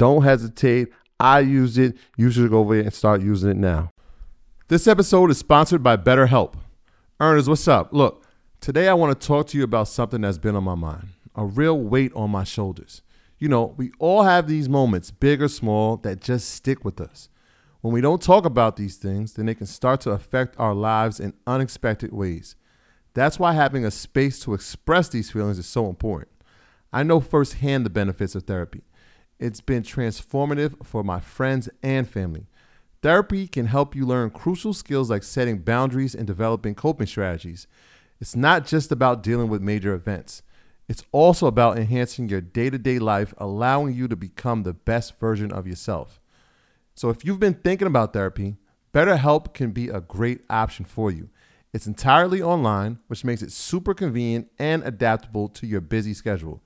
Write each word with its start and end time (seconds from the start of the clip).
don't 0.00 0.22
hesitate. 0.22 0.88
I 1.20 1.40
use 1.40 1.76
it. 1.76 1.94
You 2.16 2.30
should 2.30 2.48
go 2.50 2.60
over 2.60 2.74
there 2.74 2.84
and 2.84 2.94
start 2.94 3.20
using 3.20 3.50
it 3.50 3.56
now. 3.58 3.90
This 4.68 4.86
episode 4.86 5.30
is 5.30 5.36
sponsored 5.36 5.82
by 5.82 5.98
BetterHelp. 5.98 6.54
Earners, 7.20 7.50
what's 7.50 7.68
up? 7.68 7.92
Look, 7.92 8.24
today 8.62 8.88
I 8.88 8.94
want 8.94 9.20
to 9.20 9.26
talk 9.26 9.48
to 9.48 9.58
you 9.58 9.64
about 9.64 9.88
something 9.88 10.22
that's 10.22 10.38
been 10.38 10.56
on 10.56 10.64
my 10.64 10.74
mind, 10.74 11.08
a 11.34 11.44
real 11.44 11.78
weight 11.78 12.12
on 12.14 12.30
my 12.30 12.44
shoulders. 12.44 13.02
You 13.38 13.48
know, 13.48 13.74
we 13.76 13.92
all 13.98 14.22
have 14.22 14.48
these 14.48 14.70
moments, 14.70 15.10
big 15.10 15.42
or 15.42 15.48
small, 15.48 15.98
that 15.98 16.22
just 16.22 16.48
stick 16.48 16.82
with 16.82 16.98
us. 16.98 17.28
When 17.82 17.92
we 17.92 18.00
don't 18.00 18.22
talk 18.22 18.46
about 18.46 18.76
these 18.76 18.96
things, 18.96 19.34
then 19.34 19.44
they 19.44 19.54
can 19.54 19.66
start 19.66 20.00
to 20.02 20.12
affect 20.12 20.58
our 20.58 20.74
lives 20.74 21.20
in 21.20 21.34
unexpected 21.46 22.10
ways. 22.10 22.56
That's 23.12 23.38
why 23.38 23.52
having 23.52 23.84
a 23.84 23.90
space 23.90 24.40
to 24.40 24.54
express 24.54 25.10
these 25.10 25.30
feelings 25.30 25.58
is 25.58 25.66
so 25.66 25.90
important. 25.90 26.30
I 26.90 27.02
know 27.02 27.20
firsthand 27.20 27.84
the 27.84 27.90
benefits 27.90 28.34
of 28.34 28.44
therapy. 28.44 28.80
It's 29.40 29.62
been 29.62 29.82
transformative 29.82 30.86
for 30.86 31.02
my 31.02 31.18
friends 31.18 31.70
and 31.82 32.06
family. 32.06 32.46
Therapy 33.00 33.48
can 33.48 33.64
help 33.64 33.96
you 33.96 34.04
learn 34.04 34.28
crucial 34.28 34.74
skills 34.74 35.08
like 35.08 35.22
setting 35.22 35.60
boundaries 35.60 36.14
and 36.14 36.26
developing 36.26 36.74
coping 36.74 37.06
strategies. 37.06 37.66
It's 38.20 38.36
not 38.36 38.66
just 38.66 38.92
about 38.92 39.22
dealing 39.22 39.48
with 39.48 39.62
major 39.62 39.94
events, 39.94 40.42
it's 40.90 41.04
also 41.10 41.46
about 41.46 41.78
enhancing 41.78 42.28
your 42.28 42.42
day 42.42 42.68
to 42.68 42.76
day 42.76 42.98
life, 42.98 43.32
allowing 43.38 43.94
you 43.94 44.08
to 44.08 44.16
become 44.16 44.62
the 44.62 44.74
best 44.74 45.18
version 45.18 45.52
of 45.52 45.66
yourself. 45.66 46.20
So, 46.94 47.08
if 47.08 47.24
you've 47.24 47.40
been 47.40 47.54
thinking 47.54 47.86
about 47.86 48.12
therapy, 48.12 48.56
BetterHelp 48.92 49.54
can 49.54 49.70
be 49.70 49.88
a 49.88 50.00
great 50.00 50.42
option 50.50 50.84
for 50.84 51.10
you. 51.10 51.30
It's 51.72 51.86
entirely 51.86 52.42
online, 52.42 52.98
which 53.06 53.24
makes 53.24 53.40
it 53.40 53.52
super 53.52 53.94
convenient 53.94 54.50
and 54.58 54.82
adaptable 54.82 55.48
to 55.50 55.66
your 55.66 55.80
busy 55.80 56.12
schedule. 56.12 56.60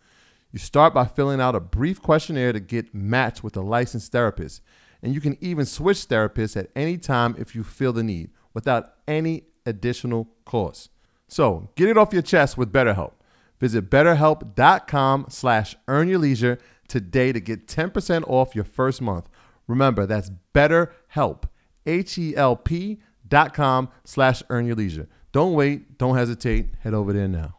You 0.55 0.61
start 0.61 0.95
by 0.95 1.07
filling 1.07 1.41
out 1.41 1.57
a 1.57 1.61
brief 1.61 2.01
questionnaire 2.01 2.53
to 2.53 2.61
get 2.61 2.95
matched 2.95 3.43
with 3.43 3.57
a 3.57 3.61
licensed 3.61 4.13
therapist 4.13 4.63
and 5.03 5.13
you 5.13 5.21
can 5.21 5.37
even 5.41 5.67
switch 5.67 6.07
therapists 6.07 6.57
at 6.57 6.71
any 6.77 6.97
time 6.97 7.35
if 7.37 7.57
you 7.57 7.65
feel 7.65 7.93
the 7.93 8.05
need 8.05 8.31
without 8.53 8.93
any 9.09 9.47
additional 9.67 10.29
cost. 10.45 10.91
So 11.27 11.71
get 11.75 11.89
it 11.89 11.99
off 11.99 12.13
your 12.13 12.23
chest 12.23 12.57
with 12.57 12.73
BetterHelp. 12.73 13.15
Visit 13.59 13.91
betterhelp.com 13.91 15.27
slash 15.29 15.75
earn 15.89 16.07
your 16.07 16.21
leisure 16.21 16.61
today 16.87 17.33
to 17.33 17.41
get 17.41 17.67
10% 17.67 18.23
off 18.29 18.55
your 18.55 18.63
first 18.63 19.03
month. 19.03 19.29
Remember, 19.67 20.07
that's 20.07 20.31
betterhelp, 20.55 21.47
H-E-L-P 21.85 23.01
dot 23.27 23.55
com 23.55 23.89
slash 24.05 24.45
earn 24.51 24.67
your 24.67 24.77
leisure. 24.77 25.09
Don't 25.33 25.55
wait. 25.55 25.99
Don't 25.99 26.17
hesitate. 26.17 26.75
Head 26.85 26.95
over 26.95 27.13
there 27.13 27.27
now. 27.27 27.57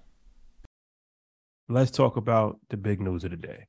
Let's 1.68 1.92
talk 1.92 2.16
about 2.18 2.60
the 2.70 2.78
big 2.78 3.02
news 3.02 3.24
of 3.24 3.32
the 3.32 3.38
day. 3.38 3.68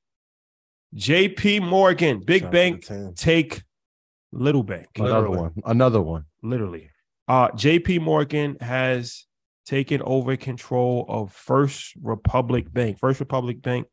JP 0.95 1.63
Morgan, 1.63 2.21
big 2.25 2.43
Shout 2.43 2.53
bank, 2.53 2.87
to 2.87 2.93
the 2.93 2.99
team. 3.07 3.15
take 3.15 3.63
little 4.33 4.63
bank. 4.63 4.87
Another 4.97 5.29
Literally. 5.29 5.39
one. 5.39 5.53
Another 5.65 6.03
one. 6.03 6.25
Literally. 6.43 6.91
Uh, 7.29 7.49
JP 7.51 8.03
Morgan 8.03 8.57
has 8.61 9.25
taken 9.65 10.01
over 10.03 10.37
control 10.37 11.05
of 11.09 11.33
First 11.33 11.95
Republic 12.03 12.73
Bank. 12.73 12.99
First 12.99 13.19
Republic 13.21 13.63
Bank 13.63 13.87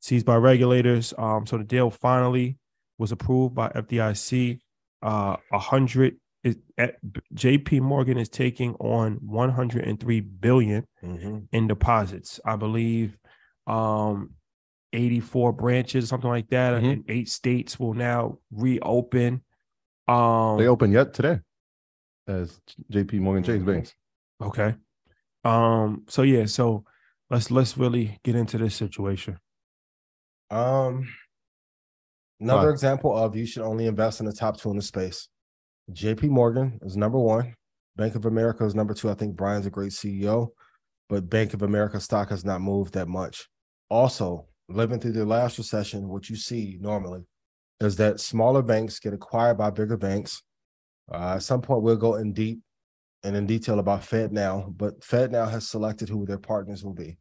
seized 0.00 0.26
by 0.26 0.36
regulators. 0.36 1.14
Um, 1.16 1.46
so 1.46 1.56
the 1.56 1.64
deal 1.64 1.90
finally 1.90 2.58
was 2.98 3.12
approved 3.12 3.54
by 3.54 3.68
FDIC. 3.70 4.60
Uh, 5.02 5.36
a 5.52 5.58
hundred 5.58 6.16
is 6.44 6.56
at 6.78 6.96
JP 7.34 7.80
Morgan 7.80 8.18
is 8.18 8.28
taking 8.28 8.74
on 8.74 9.14
103 9.24 10.20
billion 10.20 10.84
in 11.52 11.66
deposits. 11.66 12.40
I 12.44 12.56
believe 12.56 13.16
um 13.66 14.30
84 14.92 15.52
branches 15.52 16.08
something 16.08 16.30
like 16.30 16.48
that 16.50 16.82
Mhm. 16.82 16.92
in 16.92 17.04
eight 17.08 17.28
states 17.28 17.78
will 17.78 17.94
now 17.94 18.38
reopen. 18.50 19.42
Um 20.08 20.58
They 20.58 20.68
open 20.68 20.92
yet 20.92 21.12
today 21.12 21.40
as 22.28 22.60
JP 22.90 23.20
Morgan 23.20 23.42
Chase 23.42 23.62
Banks. 23.62 23.94
okay. 24.40 24.74
Um 25.44 26.04
so 26.08 26.22
yeah, 26.22 26.46
so 26.46 26.84
let's 27.30 27.50
let's 27.50 27.76
really 27.76 28.18
get 28.24 28.34
into 28.36 28.58
this 28.58 28.74
situation. 28.76 29.38
Um, 30.50 31.08
another 32.40 32.68
Fine. 32.68 32.72
example 32.72 33.16
of 33.16 33.34
you 33.34 33.46
should 33.46 33.62
only 33.64 33.86
invest 33.86 34.20
in 34.20 34.26
the 34.26 34.32
top 34.32 34.56
two 34.58 34.70
in 34.70 34.76
the 34.76 34.82
space. 34.82 35.28
J.P. 35.92 36.28
Morgan 36.28 36.78
is 36.82 36.96
number 36.96 37.18
one. 37.18 37.54
Bank 37.96 38.14
of 38.14 38.26
America 38.26 38.64
is 38.64 38.74
number 38.74 38.94
two. 38.94 39.10
I 39.10 39.14
think 39.14 39.34
Brian's 39.36 39.66
a 39.66 39.70
great 39.70 39.90
CEO, 39.92 40.48
but 41.08 41.28
Bank 41.28 41.52
of 41.54 41.62
America 41.62 41.98
stock 42.00 42.28
has 42.30 42.44
not 42.44 42.60
moved 42.60 42.94
that 42.94 43.08
much. 43.08 43.48
Also, 43.88 44.46
living 44.68 44.98
through 44.98 45.12
the 45.12 45.24
last 45.24 45.58
recession, 45.58 46.08
what 46.08 46.28
you 46.28 46.36
see 46.36 46.78
normally 46.80 47.22
is 47.80 47.96
that 47.96 48.20
smaller 48.20 48.62
banks 48.62 48.98
get 48.98 49.12
acquired 49.12 49.58
by 49.58 49.70
bigger 49.70 49.96
banks. 49.96 50.42
Uh, 51.12 51.34
at 51.34 51.42
some 51.42 51.60
point, 51.62 51.82
we'll 51.82 51.96
go 51.96 52.16
in 52.16 52.32
deep 52.32 52.60
and 53.22 53.36
in 53.36 53.46
detail 53.46 53.78
about 53.78 54.02
FedNow, 54.02 54.76
but 54.76 55.00
FedNow 55.00 55.50
has 55.50 55.68
selected 55.68 56.08
who 56.08 56.26
their 56.26 56.38
partners 56.38 56.84
will 56.84 56.94
be. 56.94 57.16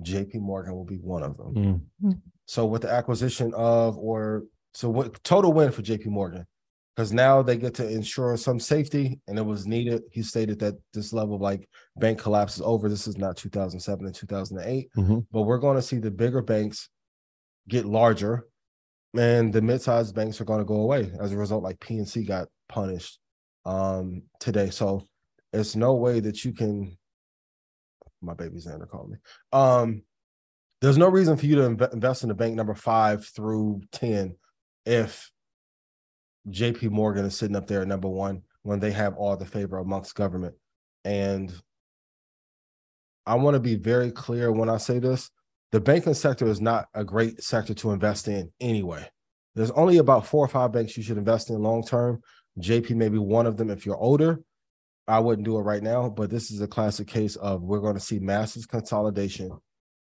J.P. 0.00 0.38
Morgan 0.38 0.74
will 0.74 0.84
be 0.84 0.96
one 0.96 1.22
of 1.22 1.36
them. 1.36 1.54
So 2.46 2.66
with 2.66 2.82
the 2.82 2.90
acquisition 2.90 3.52
of 3.54 3.96
or 3.98 4.44
so 4.74 4.88
what 4.88 5.22
total 5.22 5.52
win 5.52 5.70
for 5.70 5.82
JP 5.82 6.06
Morgan 6.06 6.46
because 6.94 7.12
now 7.12 7.42
they 7.42 7.56
get 7.56 7.74
to 7.74 7.88
ensure 7.88 8.36
some 8.36 8.60
safety 8.60 9.20
and 9.26 9.38
it 9.38 9.42
was 9.46 9.66
needed. 9.66 10.02
He 10.12 10.22
stated 10.22 10.58
that 10.60 10.74
this 10.92 11.12
level 11.12 11.36
of 11.36 11.40
like 11.40 11.68
bank 11.96 12.18
collapse 12.18 12.56
is 12.56 12.62
over. 12.62 12.88
This 12.88 13.06
is 13.06 13.16
not 13.16 13.36
2007 13.36 14.04
and 14.06 14.14
2008, 14.14 14.90
Mhm. 14.96 15.26
but 15.32 15.42
we're 15.42 15.58
going 15.58 15.76
to 15.76 15.82
see 15.82 15.98
the 15.98 16.10
bigger 16.10 16.42
banks 16.42 16.88
get 17.68 17.86
larger 17.86 18.46
and 19.16 19.52
the 19.52 19.62
mid-sized 19.62 20.14
banks 20.14 20.40
are 20.40 20.44
going 20.44 20.58
to 20.58 20.64
go 20.64 20.80
away 20.82 21.12
as 21.20 21.32
a 21.32 21.36
result 21.38 21.62
like 21.62 21.78
PNC 21.80 22.26
got 22.26 22.48
punished 22.68 23.18
um 23.64 24.22
today. 24.40 24.68
So 24.70 25.02
it's 25.52 25.76
no 25.76 25.94
way 25.94 26.20
that 26.20 26.44
you 26.44 26.52
can 26.52 26.96
my 28.20 28.34
baby 28.34 28.56
Xander 28.58 28.88
called 28.88 29.10
me. 29.10 29.16
Um 29.52 30.02
there's 30.80 30.98
no 30.98 31.08
reason 31.08 31.36
for 31.36 31.46
you 31.46 31.54
to 31.56 31.62
inve- 31.62 31.92
invest 31.92 32.22
in 32.24 32.28
the 32.28 32.34
bank 32.34 32.54
number 32.56 32.74
five 32.74 33.24
through 33.26 33.82
10 33.92 34.36
if 34.84 35.30
JP 36.50 36.90
Morgan 36.90 37.24
is 37.24 37.36
sitting 37.36 37.56
up 37.56 37.66
there 37.66 37.82
at 37.82 37.88
number 37.88 38.08
one. 38.08 38.42
when 38.62 38.78
they 38.78 38.92
have 38.92 39.16
all 39.16 39.36
the 39.36 39.44
favor 39.44 39.78
amongst 39.78 40.14
government. 40.14 40.54
And 41.04 41.52
I 43.26 43.34
want 43.34 43.54
to 43.54 43.60
be 43.60 43.74
very 43.74 44.12
clear 44.12 44.52
when 44.52 44.68
I 44.68 44.76
say 44.76 45.00
this 45.00 45.30
the 45.72 45.80
banking 45.80 46.14
sector 46.14 46.46
is 46.46 46.60
not 46.60 46.86
a 46.94 47.02
great 47.02 47.42
sector 47.42 47.74
to 47.74 47.90
invest 47.90 48.28
in 48.28 48.52
anyway. 48.60 49.08
There's 49.54 49.70
only 49.72 49.98
about 49.98 50.26
four 50.26 50.44
or 50.44 50.48
five 50.48 50.70
banks 50.70 50.96
you 50.96 51.02
should 51.02 51.18
invest 51.18 51.50
in 51.50 51.62
long 51.62 51.84
term. 51.84 52.22
JP 52.60 52.90
may 52.96 53.08
be 53.08 53.18
one 53.18 53.46
of 53.46 53.56
them 53.56 53.70
if 53.70 53.84
you're 53.84 53.96
older. 53.96 54.40
I 55.08 55.18
wouldn't 55.18 55.44
do 55.44 55.58
it 55.58 55.62
right 55.62 55.82
now, 55.82 56.08
but 56.08 56.30
this 56.30 56.50
is 56.50 56.60
a 56.60 56.68
classic 56.68 57.08
case 57.08 57.34
of 57.36 57.62
we're 57.62 57.80
going 57.80 57.94
to 57.94 58.00
see 58.00 58.20
massive 58.20 58.68
consolidation 58.68 59.50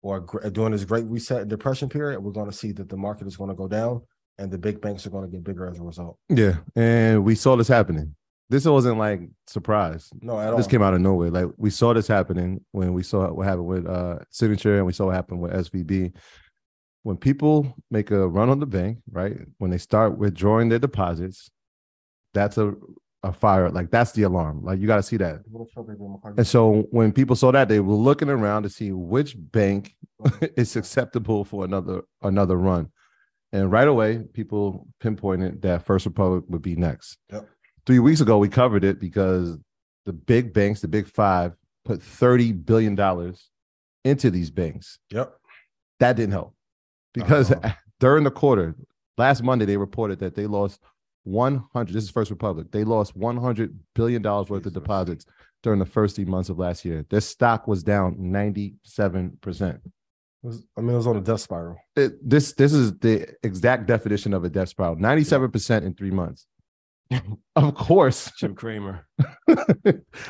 or 0.02 0.20
during 0.52 0.70
this 0.70 0.84
great 0.84 1.06
reset 1.06 1.40
and 1.40 1.50
depression 1.50 1.88
period, 1.88 2.20
we're 2.20 2.30
going 2.30 2.50
to 2.50 2.56
see 2.56 2.70
that 2.70 2.88
the 2.88 2.96
market 2.96 3.26
is 3.26 3.36
going 3.36 3.50
to 3.50 3.56
go 3.56 3.66
down 3.66 4.02
and 4.38 4.50
the 4.50 4.58
big 4.58 4.80
banks 4.80 5.06
are 5.06 5.10
going 5.10 5.24
to 5.24 5.30
get 5.30 5.44
bigger 5.44 5.68
as 5.68 5.78
a 5.78 5.82
result. 5.82 6.18
Yeah, 6.28 6.56
and 6.74 7.24
we 7.24 7.34
saw 7.34 7.56
this 7.56 7.68
happening. 7.68 8.14
This 8.48 8.64
wasn't 8.64 8.98
like 8.98 9.20
surprise. 9.46 10.08
No, 10.20 10.38
at 10.38 10.52
all. 10.52 10.56
This 10.56 10.68
came 10.68 10.82
out 10.82 10.94
of 10.94 11.00
nowhere. 11.00 11.30
Like 11.30 11.46
we 11.56 11.70
saw 11.70 11.92
this 11.92 12.06
happening 12.06 12.64
when 12.70 12.92
we 12.92 13.02
saw 13.02 13.28
what 13.32 13.44
happened 13.44 13.66
with 13.66 13.86
uh 13.86 14.18
Signature 14.30 14.76
and 14.76 14.86
we 14.86 14.92
saw 14.92 15.06
what 15.06 15.16
happened 15.16 15.40
with 15.40 15.52
SVB. 15.52 16.14
When 17.02 17.16
people 17.16 17.74
make 17.90 18.10
a 18.10 18.26
run 18.26 18.48
on 18.48 18.60
the 18.60 18.66
bank, 18.66 18.98
right? 19.10 19.36
When 19.58 19.70
they 19.70 19.78
start 19.78 20.18
withdrawing 20.18 20.68
their 20.68 20.78
deposits, 20.78 21.50
that's 22.34 22.56
a 22.58 22.74
a 23.26 23.32
fire. 23.32 23.70
Like 23.70 23.90
that's 23.90 24.12
the 24.12 24.22
alarm. 24.22 24.64
Like 24.64 24.78
you 24.78 24.86
got 24.86 24.96
to 24.96 25.02
see 25.02 25.16
that. 25.18 25.40
And 26.36 26.46
so 26.46 26.86
when 26.90 27.12
people 27.12 27.36
saw 27.36 27.50
that, 27.52 27.68
they 27.68 27.80
were 27.80 27.94
looking 27.94 28.28
around 28.28 28.62
to 28.62 28.70
see 28.70 28.92
which 28.92 29.34
bank 29.36 29.94
is 30.56 30.76
acceptable 30.76 31.44
for 31.44 31.64
another 31.64 32.02
another 32.22 32.56
run. 32.56 32.90
And 33.52 33.70
right 33.70 33.88
away, 33.88 34.24
people 34.32 34.86
pinpointed 35.00 35.62
that 35.62 35.84
First 35.84 36.06
Republic 36.06 36.44
would 36.48 36.62
be 36.62 36.76
next. 36.76 37.18
Yep. 37.32 37.48
Three 37.86 38.00
weeks 38.00 38.20
ago, 38.20 38.38
we 38.38 38.48
covered 38.48 38.84
it 38.84 38.98
because 38.98 39.58
the 40.04 40.12
big 40.12 40.52
banks, 40.52 40.80
the 40.80 40.88
big 40.88 41.06
five, 41.06 41.52
put 41.84 42.02
thirty 42.02 42.52
billion 42.52 42.94
dollars 42.94 43.48
into 44.04 44.30
these 44.30 44.50
banks. 44.50 44.98
Yep. 45.10 45.32
That 46.00 46.16
didn't 46.16 46.32
help 46.32 46.54
because 47.14 47.52
Uh-oh. 47.52 47.72
during 48.00 48.24
the 48.24 48.30
quarter, 48.30 48.74
last 49.16 49.42
Monday, 49.42 49.64
they 49.64 49.76
reported 49.76 50.18
that 50.18 50.34
they 50.34 50.46
lost 50.46 50.80
100. 51.24 51.92
This 51.92 52.04
is 52.04 52.10
First 52.10 52.30
Republic. 52.30 52.70
They 52.70 52.84
lost 52.84 53.16
100 53.16 53.78
billion 53.94 54.22
dollars 54.22 54.48
worth 54.48 54.66
of 54.66 54.72
deposits 54.72 55.26
during 55.62 55.78
the 55.78 55.86
first 55.86 56.16
three 56.16 56.24
months 56.24 56.48
of 56.48 56.58
last 56.58 56.84
year. 56.84 57.04
Their 57.10 57.20
stock 57.20 57.66
was 57.66 57.82
down 57.82 58.16
97 58.18 59.38
percent. 59.40 59.80
It 60.46 60.50
was- 60.50 60.64
I 60.78 60.80
mean, 60.80 60.90
it 60.92 60.96
was 60.96 61.06
on 61.08 61.16
a 61.16 61.20
death 61.20 61.40
spiral. 61.40 61.76
This 61.96 62.52
this 62.52 62.72
is 62.72 62.96
the 62.98 63.26
exact 63.42 63.86
definition 63.86 64.32
of 64.32 64.44
a 64.44 64.48
death 64.48 64.68
spiral. 64.68 64.94
97 64.96 65.50
percent 65.50 65.84
in 65.84 65.92
three 65.94 66.12
months. 66.12 66.46
of 67.56 67.74
course, 67.74 68.30
Jim 68.38 68.54
Cramer. 68.54 69.06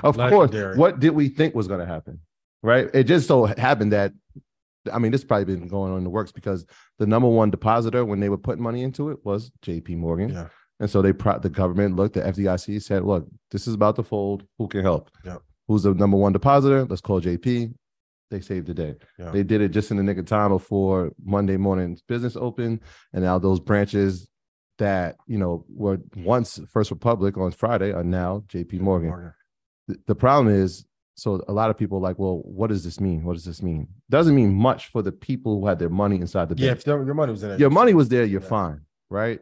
of 0.02 0.16
Legendary. 0.16 0.30
course. 0.30 0.76
What 0.78 1.00
did 1.00 1.10
we 1.10 1.28
think 1.28 1.54
was 1.54 1.68
going 1.68 1.80
to 1.80 1.86
happen? 1.86 2.20
Right? 2.62 2.88
It 2.94 3.04
just 3.04 3.28
so 3.28 3.44
happened 3.44 3.92
that 3.92 4.12
I 4.90 4.98
mean, 4.98 5.12
this 5.12 5.22
probably 5.24 5.44
been 5.56 5.68
going 5.68 5.92
on 5.92 5.98
in 5.98 6.04
the 6.04 6.10
works 6.10 6.32
because 6.32 6.64
the 6.98 7.06
number 7.06 7.28
one 7.28 7.50
depositor 7.50 8.04
when 8.04 8.20
they 8.20 8.28
were 8.30 8.38
putting 8.38 8.62
money 8.62 8.82
into 8.82 9.10
it 9.10 9.19
was 9.24 9.50
J.P. 9.62 9.96
Morgan. 9.96 10.30
Yeah. 10.30 10.48
And 10.80 10.88
so 10.88 11.02
they 11.02 11.12
pro- 11.12 11.38
the 11.38 11.48
government 11.50 11.96
looked, 11.96 12.14
the 12.14 12.20
FDIC 12.20 12.82
said, 12.82 13.04
look, 13.04 13.26
this 13.50 13.66
is 13.66 13.74
about 13.74 13.96
to 13.96 14.02
fold. 14.02 14.44
Who 14.58 14.69
can 14.69 14.82
help? 14.82 15.10
Yep. 15.24 15.42
Who's 15.69 15.82
the 15.82 15.94
number 15.94 16.16
one 16.16 16.32
depositor? 16.32 16.84
Let's 16.84 17.00
call 17.00 17.20
JP. 17.20 17.74
They 18.31 18.40
saved 18.40 18.67
the 18.67 18.75
day. 18.75 18.96
Yeah. 19.19 19.31
They 19.31 19.43
did 19.44 19.61
it 19.61 19.69
just 19.69 19.90
in 19.90 19.96
the 19.96 20.02
nick 20.02 20.19
of 20.19 20.26
time 20.26 20.50
before 20.50 21.12
Monday 21.25 21.56
morning's 21.56 22.02
business 22.02 22.37
open, 22.37 22.81
And 23.12 23.23
now 23.23 23.38
those 23.38 23.61
branches 23.61 24.28
that, 24.78 25.17
you 25.26 25.38
know, 25.38 25.64
were 25.69 25.99
once 26.17 26.61
First 26.73 26.90
Republic 26.90 27.38
on 27.38 27.50
Friday 27.52 27.93
are 27.93 28.05
now 28.05 28.43
JP 28.49 28.81
Morgan. 28.81 29.08
Morgan. 29.11 29.32
The- 29.88 30.00
The 30.08 30.14
problem 30.14 30.52
is, 30.55 30.84
so 31.14 31.40
a 31.49 31.52
lot 31.52 31.70
of 31.70 31.78
people 31.78 31.96
are 31.99 32.02
like, 32.02 32.19
well, 32.19 32.43
what 32.44 32.67
does 32.69 32.84
this 32.84 33.00
mean? 33.00 33.25
What 33.25 33.34
does 33.34 33.44
this 33.44 33.62
mean? 33.62 33.88
Doesn't 34.11 34.34
mean 34.34 34.52
much 34.55 34.88
for 34.88 35.00
the 35.02 35.12
people 35.12 35.61
who 35.61 35.67
had 35.67 35.79
their 35.79 35.88
money 35.88 36.17
inside 36.17 36.49
the 36.50 36.56
Yeah, 36.56 36.70
bank 36.75 36.81
if 36.81 36.87
your 36.87 37.14
money 37.14 37.31
was 37.32 37.43
in 37.43 37.52
it. 37.52 37.61
your 37.61 37.70
money 37.70 37.94
was 37.94 38.08
there, 38.11 38.25
you're 38.25 38.43
Yeah. 38.43 38.49
fine, 38.49 38.81
right? 39.08 39.40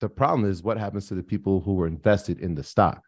The 0.00 0.08
problem 0.08 0.48
is 0.50 0.62
what 0.62 0.76
happens 0.76 1.06
to 1.08 1.14
the 1.14 1.22
people 1.22 1.60
who 1.60 1.74
were 1.74 1.86
invested 1.86 2.38
in 2.40 2.56
the 2.56 2.62
stock. 2.62 3.02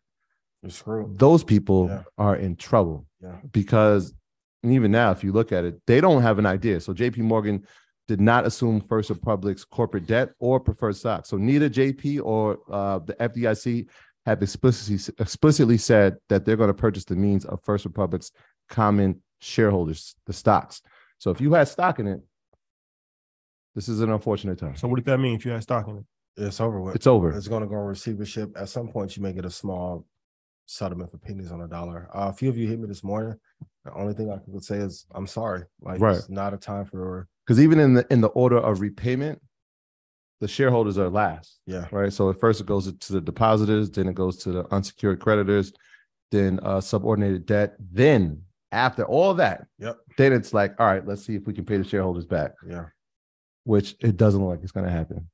You're 0.63 0.71
screwed. 0.71 1.19
Those 1.19 1.45
people 1.45 1.89
Yeah. 1.89 2.03
are 2.17 2.37
in 2.37 2.57
trouble 2.57 3.07
Yeah. 3.21 3.37
because 3.53 4.15
even 4.65 4.91
now, 4.91 5.11
if 5.11 5.25
you 5.25 5.33
look 5.33 5.53
at 5.53 5.65
it, 5.65 5.81
they 5.87 6.01
don't 6.01 6.23
have 6.23 6.39
an 6.39 6.47
idea. 6.47 6.81
So 6.81 6.93
JP 6.93 7.19
Morgan 7.19 7.67
did 8.09 8.21
not 8.21 8.45
assume 8.45 8.81
First 8.81 9.09
Republic's 9.09 9.65
corporate 9.65 10.07
debt 10.07 10.31
or 10.39 10.61
preferred 10.61 10.97
stock. 10.97 11.27
So 11.27 11.37
neither 11.37 11.71
JP 11.71 12.21
or 12.25 12.59
uh, 12.71 12.99
the 12.99 13.15
FDIC 13.15 13.87
have 14.27 14.43
explicitly 14.43 15.15
explicitly 15.19 15.79
said 15.79 16.17
that 16.29 16.45
they're 16.45 16.57
going 16.57 16.69
to 16.69 16.75
purchase 16.75 17.05
the 17.05 17.17
means 17.17 17.45
of 17.45 17.63
First 17.65 17.85
Republic's 17.85 18.33
common 18.69 19.23
shareholders, 19.41 20.15
the 20.27 20.33
stocks. 20.33 20.83
So 21.19 21.31
if 21.31 21.41
you 21.41 21.53
had 21.55 21.69
stock 21.69 21.99
in 21.99 22.07
it, 22.07 22.21
this 23.75 23.89
is 23.89 24.01
an 24.01 24.11
unfortunate 24.11 24.59
time. 24.59 24.77
So 24.77 24.89
what 24.89 24.97
did 24.97 25.05
that 25.07 25.19
mean 25.19 25.37
if 25.37 25.45
you 25.45 25.53
had 25.53 25.63
stock 25.63 25.89
in 25.89 25.99
it? 25.99 26.05
It's 26.37 26.61
over 26.61 26.81
with. 26.81 26.95
It's 26.95 27.07
over. 27.07 27.31
It's 27.31 27.49
going 27.49 27.63
to 27.63 27.69
go 27.69 27.77
in 27.77 27.87
receivership. 27.87 28.51
At 28.57 28.69
some 28.69 28.89
point, 28.89 29.17
you 29.17 29.23
may 29.23 29.33
get 29.33 29.45
a 29.45 29.51
small 29.51 30.07
settlement 30.67 31.11
for 31.11 31.19
pennies 31.19 31.51
on 31.51 31.61
a 31.61 31.69
dollar. 31.69 32.09
Uh, 32.15 32.29
a 32.29 32.33
few 32.33 32.49
of 32.49 32.57
you 32.57 32.69
hit 32.69 32.79
me 32.79 32.89
this 32.89 33.05
morning. 33.05 33.39
The 33.85 33.95
only 33.95 34.13
thing 34.15 34.31
I 34.31 34.39
could 34.39 34.63
say 34.65 34.77
is 34.77 35.07
I'm 35.15 35.27
sorry. 35.27 35.65
Like 35.81 36.01
Right. 36.01 36.17
it's 36.17 36.29
not 36.29 36.53
a 36.55 36.59
time 36.59 36.85
for 36.85 37.29
because 37.47 37.61
even 37.61 37.79
in 37.79 37.95
the 37.95 38.07
in 38.13 38.21
the 38.21 38.29
order 38.29 38.59
of 38.59 38.81
repayment, 38.81 39.41
the 40.41 40.49
shareholders 40.49 40.99
are 40.99 41.09
last, 41.09 41.61
yeah. 41.67 41.87
right? 41.91 42.13
So 42.13 42.31
at 42.31 42.39
first 42.39 42.61
it 42.61 42.67
goes 42.67 42.93
to 42.93 43.13
the 43.13 43.21
depositors, 43.21 43.91
then 43.91 44.09
it 44.09 44.15
goes 44.15 44.37
to 44.39 44.53
the 44.53 44.75
unsecured 44.75 45.21
creditors, 45.21 45.73
then 46.31 46.61
uh, 46.63 46.81
subordinated 46.81 47.47
debt. 47.47 47.75
Then 47.79 48.43
after 48.73 49.05
all 49.05 49.35
that, 49.35 49.67
Yep. 49.79 49.99
then 50.17 50.33
it's 50.33 50.55
like, 50.55 50.79
all 50.79 50.87
right, 50.87 51.07
let's 51.07 51.25
see 51.25 51.35
if 51.35 51.47
we 51.47 51.53
can 51.53 51.65
pay 51.65 51.77
the 51.77 51.85
shareholders 51.85 52.25
back, 52.25 52.53
Yeah. 52.67 52.87
which 53.65 53.97
it 54.01 54.17
doesn't 54.17 54.41
look 54.41 54.51
like 54.51 54.63
it's 54.63 54.73
going 54.73 54.87
to 54.87 54.93
happen. 54.93 55.29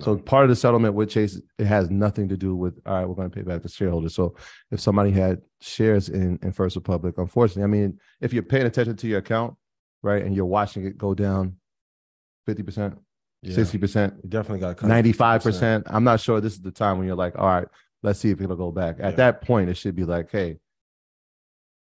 So 0.00 0.16
part 0.16 0.42
of 0.44 0.50
the 0.50 0.56
settlement 0.56 0.94
with 0.94 1.10
Chase, 1.10 1.40
it 1.58 1.66
has 1.66 1.88
nothing 1.88 2.28
to 2.30 2.36
do 2.36 2.56
with 2.56 2.80
all 2.84 2.94
right, 2.94 3.08
we're 3.08 3.14
going 3.14 3.30
to 3.30 3.36
pay 3.36 3.42
back 3.42 3.62
the 3.62 3.68
shareholders. 3.68 4.14
So 4.14 4.34
if 4.72 4.80
somebody 4.80 5.12
had 5.12 5.40
shares 5.60 6.08
in 6.08 6.38
in 6.42 6.50
First 6.52 6.74
Republic, 6.74 7.14
unfortunately, 7.18 7.62
I 7.62 7.66
mean, 7.68 8.00
if 8.20 8.32
you're 8.32 8.42
paying 8.42 8.66
attention 8.66 8.96
to 8.96 9.06
your 9.06 9.20
account, 9.20 9.54
right, 10.02 10.24
and 10.24 10.34
you're 10.34 10.46
watching 10.46 10.84
it 10.84 10.98
go 10.98 11.14
down 11.14 11.56
fifty 12.44 12.64
percent, 12.64 12.98
Yeah. 13.42 13.54
sixty 13.54 13.78
percent, 13.78 14.14
You 14.24 14.30
definitely 14.30 14.60
got 14.60 14.78
cut 14.78 14.86
it 14.86 14.88
ninety-five 14.88 15.42
50%. 15.42 15.44
percent, 15.44 15.84
I'm 15.86 16.02
not 16.04 16.18
sure 16.18 16.40
this 16.40 16.54
is 16.54 16.60
the 16.60 16.72
time 16.72 16.98
when 16.98 17.06
you're 17.06 17.14
like, 17.16 17.38
all 17.38 17.46
right, 17.46 17.68
let's 18.02 18.18
see 18.18 18.30
if 18.30 18.40
it'll 18.40 18.56
go 18.56 18.72
back. 18.72 18.96
At 18.98 19.12
Yeah. 19.12 19.16
that 19.16 19.42
point, 19.42 19.70
it 19.70 19.76
should 19.76 19.94
be 19.94 20.04
like, 20.04 20.30
hey. 20.30 20.58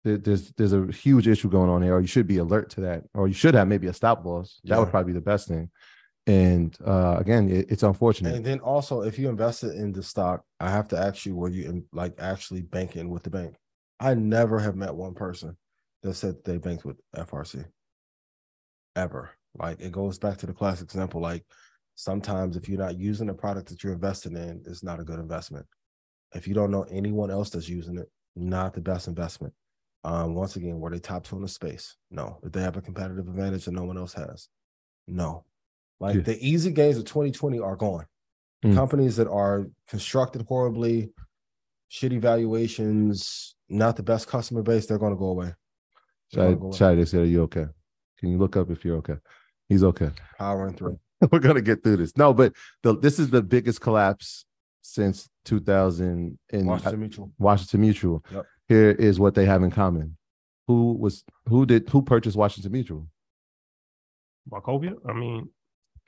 There's 0.04 0.50
there's 0.54 0.72
a 0.72 0.86
huge 0.88 1.28
issue 1.28 1.48
going 1.48 1.70
on 1.70 1.80
here, 1.80 1.94
or 1.94 2.00
you 2.00 2.08
should 2.08 2.26
be 2.26 2.38
alert 2.38 2.70
to 2.70 2.80
that, 2.80 3.04
or 3.14 3.28
you 3.28 3.34
should 3.34 3.54
have 3.54 3.68
maybe 3.68 3.86
a 3.86 3.92
stop 3.92 4.24
loss. 4.24 4.60
That 4.64 4.80
would 4.80 4.90
probably 4.90 5.12
be 5.12 5.16
the 5.18 5.24
best 5.24 5.46
thing. 5.46 5.70
And 6.26 6.76
uh, 6.86 7.16
again, 7.18 7.48
it, 7.50 7.66
it's 7.68 7.82
unfortunate. 7.82 8.34
And 8.34 8.44
then 8.44 8.60
also, 8.60 9.02
if 9.02 9.18
you 9.18 9.28
invested 9.28 9.74
in 9.74 9.92
the 9.92 10.02
stock, 10.02 10.44
I 10.60 10.70
have 10.70 10.86
to 10.88 10.98
ask 10.98 11.26
you, 11.26 11.34
were 11.34 11.48
you 11.48 11.68
in, 11.68 11.84
like 11.92 12.14
actually 12.18 12.62
banking 12.62 13.08
with 13.08 13.24
the 13.24 13.30
bank? 13.30 13.56
I 13.98 14.14
never 14.14 14.58
have 14.58 14.76
met 14.76 14.94
one 14.94 15.14
person 15.14 15.56
that 16.02 16.14
said 16.14 16.36
they 16.44 16.58
banked 16.58 16.84
with 16.84 16.96
FRC. 17.16 17.64
Ever. 18.94 19.30
Like 19.58 19.80
it 19.80 19.92
goes 19.92 20.18
back 20.18 20.38
to 20.38 20.46
the 20.46 20.52
classic 20.52 20.84
example. 20.84 21.20
Like 21.20 21.44
sometimes 21.94 22.56
if 22.56 22.68
you're 22.68 22.78
not 22.78 22.98
using 22.98 23.26
the 23.26 23.34
product 23.34 23.68
that 23.68 23.82
you're 23.82 23.92
investing 23.92 24.36
in, 24.36 24.62
it's 24.66 24.82
not 24.82 25.00
a 25.00 25.04
good 25.04 25.18
investment. 25.18 25.66
If 26.34 26.46
you 26.46 26.54
don't 26.54 26.70
know 26.70 26.86
anyone 26.90 27.30
else 27.30 27.50
that's 27.50 27.68
using 27.68 27.98
it, 27.98 28.10
not 28.36 28.74
the 28.74 28.80
best 28.80 29.08
investment. 29.08 29.52
Um, 30.04 30.34
once 30.34 30.56
again, 30.56 30.80
were 30.80 30.90
they 30.90 30.98
top 30.98 31.24
two 31.24 31.36
in 31.36 31.42
the 31.42 31.48
space? 31.48 31.96
No. 32.10 32.38
Did 32.42 32.52
they 32.52 32.62
have 32.62 32.76
a 32.76 32.82
competitive 32.82 33.28
advantage 33.28 33.66
that 33.66 33.72
no 33.72 33.84
one 33.84 33.98
else 33.98 34.14
has? 34.14 34.48
No. 35.06 35.44
Like 36.02 36.16
Yeah. 36.16 36.22
the 36.22 36.46
easy 36.46 36.72
gains 36.72 36.98
of 36.98 37.04
2020 37.04 37.60
are 37.60 37.76
gone. 37.76 38.06
Mm. 38.64 38.74
Companies 38.74 39.16
that 39.16 39.28
are 39.28 39.68
constructed 39.88 40.42
horribly, 40.48 41.12
shitty 41.90 42.20
valuations, 42.20 43.54
not 43.68 43.94
the 43.96 44.02
best 44.02 44.26
customer 44.26 44.62
base, 44.62 44.86
they're 44.86 44.98
going 44.98 45.12
to 45.12 45.18
go 45.18 45.26
away. 45.26 45.54
They're 46.32 46.42
Shai, 46.42 46.44
gonna 46.46 46.56
go 46.56 46.66
away. 46.66 46.76
Shai, 46.76 46.94
they 46.96 47.04
said, 47.04 47.20
Are 47.20 47.24
you 47.26 47.42
okay? 47.42 47.66
Can 48.18 48.30
you 48.30 48.38
look 48.38 48.56
up 48.56 48.68
if 48.70 48.84
you're 48.84 48.96
okay? 48.96 49.16
He's 49.68 49.84
okay. 49.84 50.10
Powering 50.38 50.74
through. 50.76 50.98
We're 51.30 51.38
gonna 51.38 51.60
get 51.62 51.84
through 51.84 51.98
this. 51.98 52.16
No, 52.16 52.34
but 52.34 52.52
the, 52.82 52.98
this 52.98 53.20
is 53.20 53.30
the 53.30 53.42
biggest 53.42 53.80
collapse 53.80 54.44
since 54.80 55.28
2000 55.44 56.36
in 56.50 56.66
Washington 56.66 56.98
Mutual. 57.00 57.32
Washington 57.38 57.80
Mutual. 57.80 58.24
Yep. 58.32 58.46
Here 58.68 58.90
is 58.90 59.20
what 59.20 59.34
they 59.36 59.44
have 59.44 59.62
in 59.62 59.70
common. 59.70 60.16
Who 60.66 60.94
was 60.94 61.24
who 61.48 61.64
did 61.64 61.88
who 61.90 62.02
purchased 62.02 62.36
Washington 62.36 62.72
Mutual? 62.72 63.06
Wachovia? 64.50 64.94
I 65.08 65.12
mean, 65.12 65.48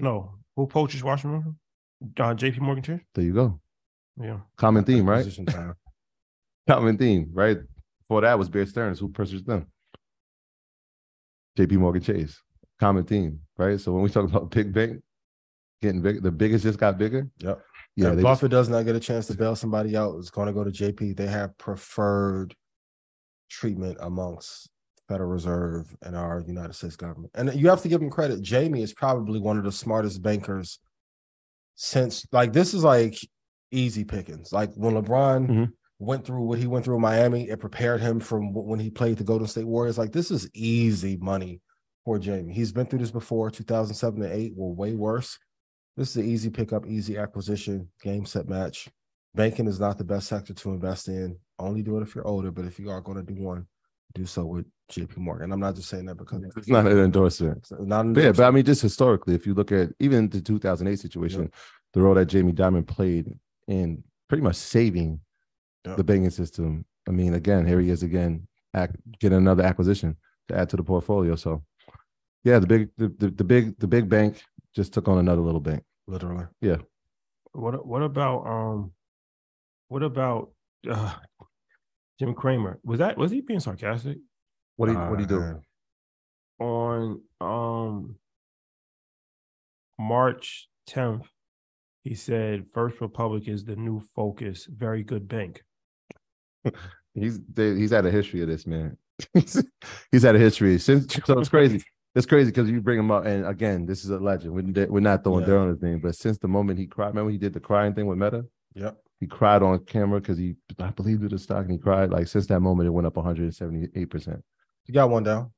no. 0.00 0.34
Who 0.56 0.66
poaches 0.66 1.02
Washington? 1.02 1.58
Uh, 2.02 2.34
JP 2.34 2.60
Morgan 2.60 2.82
Chase? 2.82 3.00
There 3.14 3.24
you 3.24 3.34
go. 3.34 3.60
Yeah. 4.20 4.38
Common 4.56 4.84
theme, 4.84 5.08
right? 5.08 5.26
Common 6.68 6.96
theme, 6.96 7.30
right? 7.32 7.58
Before 8.00 8.20
that 8.20 8.38
was 8.38 8.48
Bear 8.48 8.66
Stearns. 8.66 9.00
Who 9.00 9.08
purchased 9.08 9.46
them? 9.46 9.66
JP 11.58 11.72
Morgan 11.72 12.02
Chase. 12.02 12.40
Common 12.78 13.04
theme, 13.04 13.40
right? 13.56 13.80
So 13.80 13.92
when 13.92 14.02
we 14.02 14.10
talk 14.10 14.24
about 14.24 14.50
big 14.50 14.72
bank 14.72 15.02
getting 15.82 16.02
big, 16.02 16.22
the 16.22 16.30
biggest 16.30 16.64
just 16.64 16.78
got 16.78 16.98
bigger. 16.98 17.28
Yep. 17.38 17.60
Yeah, 17.96 18.10
if 18.10 18.16
they 18.16 18.22
Buffett 18.22 18.50
does 18.50 18.68
not 18.68 18.84
get 18.84 18.96
a 18.96 19.00
chance 19.00 19.26
to 19.28 19.34
bail 19.34 19.54
somebody 19.54 19.96
out, 19.96 20.16
it's 20.18 20.30
going 20.30 20.48
to 20.48 20.52
go 20.52 20.64
to 20.64 20.70
JP. 20.70 21.16
They 21.16 21.26
have 21.26 21.56
preferred 21.58 22.54
treatment 23.48 23.98
amongst 24.00 24.68
Federal 25.08 25.28
Reserve 25.30 25.94
and 26.02 26.16
our 26.16 26.42
United 26.46 26.74
States 26.74 26.96
government. 26.96 27.32
And 27.34 27.54
you 27.54 27.68
have 27.68 27.82
to 27.82 27.88
give 27.88 28.00
him 28.00 28.10
credit. 28.10 28.40
Jamie 28.42 28.82
is 28.82 28.92
probably 28.94 29.40
one 29.40 29.58
of 29.58 29.64
the 29.64 29.72
smartest 29.72 30.22
bankers 30.22 30.78
since 31.74 32.26
like 32.32 32.52
this 32.52 32.74
is 32.74 32.84
like 32.84 33.16
easy 33.70 34.04
pickings. 34.04 34.52
Like 34.52 34.72
when 34.74 34.94
LeBron 34.94 35.48
Mhm. 35.48 35.72
went 35.98 36.24
through 36.24 36.42
what 36.44 36.58
he 36.58 36.66
went 36.66 36.84
through 36.84 36.96
in 36.96 37.02
Miami, 37.02 37.48
it 37.48 37.60
prepared 37.60 38.00
him 38.00 38.20
from 38.20 38.52
when 38.54 38.78
he 38.78 38.90
played 38.90 39.18
the 39.18 39.24
Golden 39.24 39.48
State 39.48 39.66
Warriors. 39.66 39.98
Like 39.98 40.12
this 40.12 40.30
is 40.30 40.48
easy 40.54 41.16
money 41.16 41.60
for 42.04 42.18
Jamie. 42.18 42.52
He's 42.52 42.72
been 42.72 42.86
through 42.86 43.00
this 43.00 43.10
before. 43.10 43.50
2007 43.50 44.22
and 44.22 44.32
8 44.32 44.54
were 44.56 44.72
way 44.72 44.94
worse. 44.94 45.38
This 45.96 46.10
is 46.10 46.16
an 46.16 46.28
easy 46.28 46.50
pickup, 46.50 46.86
easy 46.86 47.16
acquisition, 47.18 47.90
game 48.02 48.26
set 48.26 48.48
match. 48.48 48.88
Banking 49.34 49.66
is 49.66 49.80
not 49.80 49.98
the 49.98 50.04
best 50.04 50.28
sector 50.28 50.54
to 50.54 50.70
invest 50.72 51.08
in. 51.08 51.38
Only 51.58 51.82
do 51.82 51.96
it 51.98 52.02
if 52.02 52.14
you're 52.14 52.26
older, 52.26 52.50
but 52.52 52.64
if 52.64 52.78
you 52.78 52.90
are 52.90 53.00
going 53.00 53.24
to 53.24 53.32
do 53.34 53.40
one, 53.42 53.66
do 54.14 54.26
so 54.26 54.44
with 54.46 54.66
JP 54.92 55.16
Morgan. 55.18 55.52
I'm 55.52 55.60
not 55.60 55.74
just 55.76 55.88
saying 55.88 56.06
that 56.06 56.16
because 56.16 56.42
it's 56.56 56.68
not 56.68 56.86
an 56.86 56.98
endorsement. 56.98 57.58
it's 57.58 57.72
not 57.72 58.04
an 58.04 58.14
Yeah, 58.14 58.32
but 58.32 58.44
I 58.44 58.50
mean, 58.50 58.64
just 58.64 58.82
historically, 58.82 59.34
if 59.34 59.46
you 59.46 59.54
look 59.54 59.72
at 59.72 59.90
even 59.98 60.28
the 60.28 60.40
2008 60.40 60.98
situation, 60.98 61.42
Yeah. 61.42 61.48
the 61.94 62.02
role 62.02 62.14
that 62.14 62.26
Jamie 62.26 62.52
Dimon 62.52 62.86
played 62.86 63.32
in 63.66 64.04
pretty 64.28 64.42
much 64.42 64.56
saving 64.56 65.20
Yeah. 65.86 65.94
the 65.96 66.04
banking 66.04 66.30
system. 66.30 66.84
I 67.08 67.10
mean, 67.12 67.34
again, 67.34 67.66
here 67.66 67.80
he 67.80 67.90
is 67.90 68.02
again, 68.02 68.46
act, 68.74 68.96
getting 69.20 69.38
another 69.38 69.62
acquisition 69.62 70.16
to 70.48 70.56
add 70.56 70.68
to 70.70 70.76
the 70.76 70.82
portfolio. 70.84 71.34
So, 71.36 71.62
yeah, 72.44 72.58
the 72.58 72.66
big, 72.66 72.90
the, 72.96 73.08
the, 73.08 73.28
the 73.30 73.44
big, 73.44 73.78
the 73.78 73.86
big 73.86 74.08
bank 74.08 74.42
just 74.74 74.92
took 74.92 75.08
on 75.08 75.18
another 75.18 75.40
little 75.42 75.60
bank. 75.60 75.82
literally. 76.06 76.46
Yeah. 76.60 76.76
What 77.52 77.86
what 77.86 78.02
about 78.02 78.46
um 78.46 78.92
what 79.88 80.02
about 80.02 80.50
uh 80.90 81.14
Jim 82.18 82.34
Cramer? 82.34 82.78
Was 82.84 82.98
that 82.98 83.16
was 83.16 83.30
he 83.30 83.40
being 83.40 83.60
sarcastic? 83.60 84.18
What 84.76 84.86
do 84.86 84.92
you, 84.92 84.98
what 84.98 85.16
do 85.18 85.22
you 85.22 85.28
do? 85.28 85.60
Uh, 86.60 86.64
On 86.64 87.20
um 87.40 88.16
March 89.98 90.68
10th, 90.90 91.26
he 92.02 92.14
said 92.14 92.66
First 92.72 93.00
Republic 93.00 93.48
is 93.48 93.64
the 93.64 93.76
new 93.76 94.00
focus, 94.14 94.66
very 94.70 95.02
good 95.02 95.28
bank. 95.28 95.62
He's 97.14 97.38
they, 97.52 97.76
he's 97.76 97.92
had 97.92 98.04
a 98.06 98.10
history 98.10 98.42
of 98.42 98.48
this, 98.48 98.66
man. 98.66 98.96
he's 99.34 100.22
had 100.24 100.34
a 100.34 100.38
history 100.38 100.76
since. 100.80 101.14
So 101.24 101.38
it's 101.38 101.48
crazy. 101.48 101.80
It's 102.16 102.26
crazy 102.26 102.50
because 102.50 102.68
you 102.68 102.80
bring 102.80 102.98
him 102.98 103.12
up, 103.12 103.24
and 103.24 103.46
again, 103.46 103.86
this 103.86 104.04
is 104.04 104.10
a 104.10 104.18
legend. 104.18 104.52
We're, 104.52 104.86
we're 104.88 104.98
not 104.98 105.22
throwing 105.22 105.42
Yeah. 105.42 105.46
dirt 105.46 105.58
on 105.60 105.68
his 105.68 105.80
name, 105.80 106.00
but 106.00 106.16
since 106.16 106.38
the 106.38 106.48
moment 106.48 106.80
he 106.80 106.88
cried, 106.88 107.08
remember 107.10 107.30
he 107.30 107.38
did 107.38 107.52
the 107.52 107.60
crying 107.60 107.94
thing 107.94 108.06
with 108.06 108.18
Meta. 108.18 108.44
Yep. 108.74 108.96
He 109.20 109.26
cried 109.26 109.62
on 109.62 109.78
camera 109.84 110.20
because 110.20 110.38
he, 110.38 110.56
I 110.78 110.90
believe, 110.90 111.20
did 111.20 111.30
the 111.30 111.38
stock, 111.38 111.62
and 111.62 111.72
he 111.72 111.78
cried. 111.78 112.10
Like 112.10 112.26
since 112.26 112.46
that 112.48 112.60
moment, 112.60 112.86
it 112.86 112.90
went 112.90 113.06
up 113.06 113.16
178 113.16 114.10
percent. 114.10 114.42
You 114.86 114.94
got 114.94 115.10
one 115.10 115.22
down. 115.22 115.52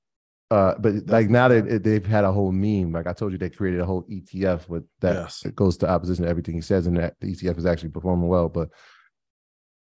Uh, 0.50 0.74
but 0.78 0.94
That's 0.94 1.10
like 1.10 1.28
now 1.30 1.48
that 1.48 1.66
it, 1.66 1.82
they've 1.82 2.06
had 2.06 2.22
a 2.24 2.30
whole 2.30 2.52
meme, 2.52 2.92
like 2.92 3.08
I 3.08 3.12
told 3.12 3.32
you, 3.32 3.38
they 3.38 3.50
created 3.50 3.80
a 3.80 3.84
whole 3.84 4.04
ETF 4.04 4.68
with 4.68 4.84
that 5.00 5.14
Yes. 5.14 5.44
it 5.44 5.56
goes 5.56 5.76
to 5.78 5.88
opposition 5.88 6.24
to 6.24 6.30
everything 6.30 6.54
he 6.54 6.60
says, 6.60 6.86
and 6.86 6.96
that 6.98 7.14
the 7.20 7.34
ETF 7.34 7.58
is 7.58 7.66
actually 7.66 7.88
performing 7.88 8.28
well. 8.28 8.48
But 8.48 8.68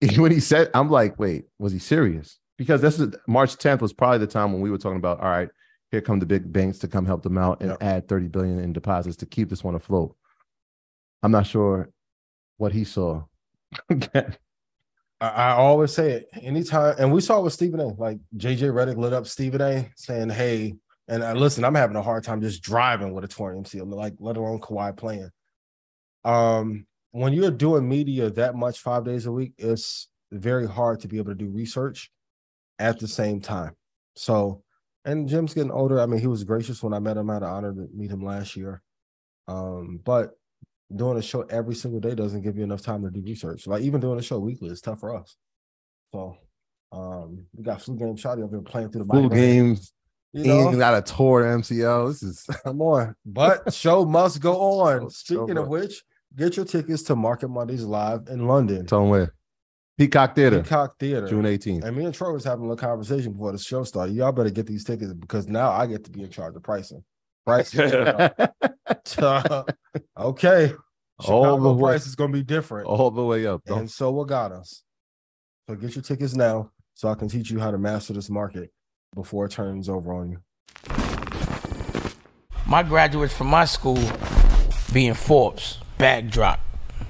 when 0.17 0.31
he 0.31 0.39
said, 0.41 0.71
I'm 0.73 0.89
like, 0.91 1.19
wait, 1.19 1.47
was 1.59 1.73
he 1.73 1.79
serious? 1.81 2.39
Because 2.59 2.81
this 2.81 3.01
is 3.01 3.15
March 3.27 3.57
10th 3.57 3.81
was 3.81 3.93
probably 3.93 4.19
the 4.19 4.27
time 4.27 4.53
when 4.53 4.63
we 4.63 4.71
were 4.71 4.79
talking 4.79 4.99
about, 4.99 5.21
all 5.21 5.29
right, 5.29 5.49
here 5.91 6.01
come 6.01 6.21
the 6.21 6.27
big 6.27 6.53
banks 6.53 6.79
to 6.79 6.89
come 6.89 7.05
help 7.07 7.23
them 7.23 7.39
out 7.39 7.61
and 7.61 7.71
Yep. 7.71 7.83
add 7.83 8.09
30 8.09 8.29
billion 8.29 8.59
in 8.61 8.73
deposits 8.73 9.17
to 9.19 9.27
keep 9.27 9.49
this 9.51 9.65
one 9.65 9.75
afloat. 9.75 10.17
I'm 11.23 11.33
not 11.33 11.47
sure 11.47 11.91
what 12.57 12.73
he 12.73 12.85
saw. 12.85 13.25
I, 15.21 15.29
I 15.29 15.51
always 15.53 15.93
say 15.93 16.13
it 16.13 16.29
anytime, 16.43 16.95
and 16.99 17.13
we 17.13 17.21
saw 17.21 17.41
it 17.41 17.45
with 17.45 17.53
Stephen 17.53 17.81
A. 17.81 17.87
Like 17.87 18.19
JJ 18.37 18.73
Redick 18.73 18.97
lit 18.97 19.13
up 19.13 19.27
Stephen 19.27 19.61
A. 19.61 19.91
saying, 19.97 20.31
"Hey," 20.31 20.75
and 21.09 21.23
uh, 21.23 21.33
listen, 21.33 21.65
I'm 21.65 21.75
having 21.75 21.97
a 21.97 22.03
hard 22.03 22.25
time 22.25 22.41
just 22.41 22.63
driving 22.63 23.15
with 23.15 23.25
a 23.25 23.29
torn 23.29 23.63
MCL, 23.63 23.93
like 23.95 24.15
let 24.19 24.37
alone 24.37 24.61
Kawhi 24.61 24.97
playing. 24.97 25.31
Um, 26.25 26.87
when 27.13 27.33
you're 27.33 27.51
doing 27.51 27.89
media 27.89 28.31
that 28.31 28.57
much 28.57 28.81
five 28.81 29.05
days 29.05 29.27
a 29.27 29.33
week, 29.33 29.55
it's 29.59 30.09
very 30.33 30.67
hard 30.67 31.01
to 31.01 31.09
be 31.09 31.19
able 31.19 31.31
to 31.31 31.35
do 31.35 31.49
research 31.49 32.11
at 32.79 32.99
the 32.99 33.09
same 33.09 33.41
time. 33.41 33.75
So, 34.17 34.63
and 35.05 35.29
Jim's 35.29 35.55
getting 35.55 35.71
older. 35.71 36.01
I 36.01 36.07
mean, 36.07 36.21
he 36.21 36.27
was 36.27 36.45
gracious 36.45 36.83
when 36.83 36.93
I 36.93 36.99
met 36.99 37.17
him. 37.17 37.31
I 37.31 37.35
had 37.35 37.43
the 37.43 37.47
honor 37.47 37.73
to 37.73 37.89
meet 37.95 38.11
him 38.11 38.25
last 38.25 38.57
year. 38.57 38.83
Um, 39.49 40.01
but 40.05 40.33
doing 40.95 41.19
a 41.19 41.23
show 41.23 41.43
every 41.43 41.75
single 41.75 42.01
day 42.01 42.15
doesn't 42.15 42.43
give 42.43 42.57
you 42.57 42.65
enough 42.65 42.83
time 42.83 43.03
to 43.03 43.11
do 43.11 43.21
research. 43.21 43.67
Like 43.67 43.83
even 43.83 44.01
doing 44.01 44.19
a 44.19 44.23
show 44.23 44.39
weekly 44.39 44.71
is 44.71 44.81
tough 44.81 45.01
for 45.01 45.17
us. 45.17 45.37
So 46.13 46.37
um 46.93 47.47
we 47.55 47.65
got 47.65 47.83
flu 47.83 47.97
game 47.97 48.17
shot 48.17 48.39
over 48.39 48.49
there 48.49 48.61
playing 48.61 48.91
through 48.91 49.05
the 49.05 49.13
Full 49.13 49.29
games, 49.29 49.93
You 50.33 50.45
know, 50.45 50.77
got 50.77 50.95
a 50.95 51.03
tour 51.03 51.43
MCL. 51.43 52.09
This 52.09 52.23
is 52.23 52.45
come 52.65 52.81
on. 52.81 53.15
But 53.25 53.73
show 53.73 54.05
must 54.05 54.41
go 54.41 54.57
on. 54.83 55.11
Speaking 55.11 55.57
show 55.57 55.63
of 55.63 55.69
which, 55.69 56.05
get 56.37 56.57
your 56.57 56.65
tickets 56.65 57.03
to 57.05 57.17
Market 57.17 57.49
Mondays 57.49 57.85
live 57.85 58.29
in 58.29 58.47
London. 58.47 58.87
Tone 58.87 59.11
where 59.11 59.35
Peacock 59.99 60.35
Theater, 60.35 60.63
Peacock 60.63 60.99
Theater. 60.99 61.27
June 61.27 61.45
18th. 61.45 61.85
And 61.85 61.97
me 61.97 62.05
and 62.05 62.15
Troy 62.15 62.33
was 62.33 62.45
having 62.45 62.67
a 62.67 62.69
little 62.69 62.77
conversation 62.77 63.33
before 63.33 63.53
the 63.53 63.59
show 63.59 63.83
started. 63.83 64.15
Y'all 64.15 64.31
better 64.31 64.51
get 64.51 64.67
these 64.67 64.85
tickets 64.85 65.13
because 65.15 65.49
now 65.49 65.71
I 65.71 65.87
get 65.87 66.05
to 66.05 66.11
be 66.11 66.23
in 66.23 66.31
charge 66.31 66.55
of 66.55 66.63
pricing. 66.63 67.03
Pricing. 67.47 67.81
okay. 70.19 70.19
All 70.19 70.35
Chicago 71.21 71.63
the 71.63 71.73
way- 71.73 71.93
price 71.93 72.07
is 72.07 72.15
gonna 72.15 72.33
be 72.33 72.43
different. 72.43 72.87
All 72.89 73.11
the 73.11 73.25
way 73.25 73.47
up. 73.47 73.63
Don't 73.65 73.79
and 73.81 73.91
so 73.91 74.11
what 74.11 74.29
got 74.29 74.53
us. 74.53 74.83
So 75.69 75.77
get 75.77 75.95
your 75.95 76.03
tickets 76.03 76.35
now 76.35 76.71
so 76.95 77.09
I 77.09 77.15
can 77.15 77.29
teach 77.29 77.51
you 77.51 77.59
how 77.59 77.71
to 77.71 77.79
master 77.79 78.13
this 78.13 78.29
market 78.29 78.71
before 79.15 79.47
it 79.47 79.53
turns 79.53 79.89
over 79.89 80.13
on 80.13 80.31
you. 80.31 80.39
My 82.67 82.83
graduates 82.83 83.33
from 83.33 83.47
my 83.47 83.65
school 83.65 83.99
being 84.93 85.15
Forbes, 85.15 85.79
bag 85.99 86.31
drop. 86.31 86.61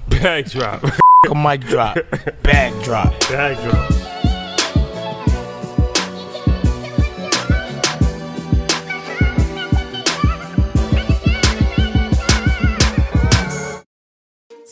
Backdrop. 0.09 0.83
A 1.29 1.35
mic 1.35 1.61
drop, 1.61 1.97
bag 2.43 2.83
drop. 2.83 3.19
Backdrop. 3.21 3.91